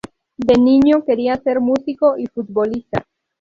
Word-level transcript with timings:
De 0.35 0.55
niño 0.57 1.03
quería 1.05 1.35
ser 1.35 1.59
músico 1.59 2.17
y 2.17 2.25
futbolista. 2.25 3.05